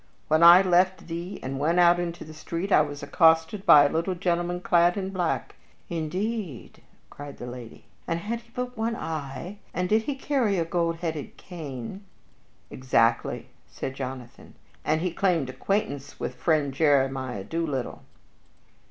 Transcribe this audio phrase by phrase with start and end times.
[0.29, 3.89] When I left thee and went out into the street I was accosted by a
[3.89, 5.53] little gentleman clad in black."
[5.91, 6.81] "Indeed!"
[7.11, 7.85] cried the lady.
[8.07, 12.03] "And had he but one eye, and did he carry a gold headed cane?"
[12.71, 18.01] "Exactly," said Jonathan; "and he claimed acquaintance with friend Jeremiah Doolittle."